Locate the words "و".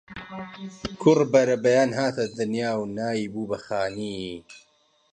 2.77-2.81